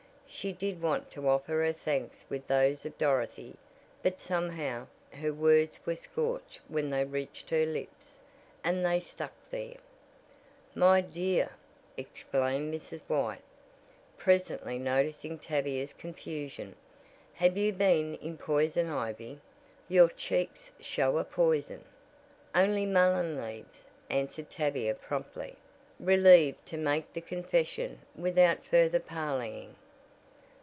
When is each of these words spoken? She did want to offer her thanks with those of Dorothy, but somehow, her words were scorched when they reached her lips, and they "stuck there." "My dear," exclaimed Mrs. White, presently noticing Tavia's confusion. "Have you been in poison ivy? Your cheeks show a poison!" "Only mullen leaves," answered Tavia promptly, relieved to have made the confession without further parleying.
She 0.33 0.53
did 0.53 0.81
want 0.81 1.11
to 1.11 1.27
offer 1.27 1.61
her 1.65 1.73
thanks 1.73 2.23
with 2.29 2.47
those 2.47 2.85
of 2.85 2.97
Dorothy, 2.97 3.57
but 4.01 4.21
somehow, 4.21 4.87
her 5.11 5.33
words 5.33 5.77
were 5.85 5.97
scorched 5.97 6.61
when 6.69 6.89
they 6.89 7.03
reached 7.03 7.49
her 7.49 7.65
lips, 7.65 8.21
and 8.63 8.83
they 8.83 9.01
"stuck 9.01 9.33
there." 9.51 9.75
"My 10.73 11.01
dear," 11.01 11.51
exclaimed 11.97 12.73
Mrs. 12.73 13.01
White, 13.09 13.41
presently 14.17 14.79
noticing 14.79 15.37
Tavia's 15.37 15.91
confusion. 15.91 16.77
"Have 17.33 17.57
you 17.57 17.73
been 17.73 18.15
in 18.15 18.37
poison 18.37 18.87
ivy? 18.87 19.41
Your 19.89 20.07
cheeks 20.07 20.71
show 20.79 21.17
a 21.17 21.25
poison!" 21.25 21.83
"Only 22.55 22.85
mullen 22.85 23.39
leaves," 23.39 23.85
answered 24.09 24.49
Tavia 24.49 24.95
promptly, 24.95 25.57
relieved 25.99 26.65
to 26.67 26.77
have 26.77 26.85
made 26.85 27.03
the 27.13 27.19
confession 27.21 27.99
without 28.15 28.63
further 28.63 29.01
parleying. 29.01 29.75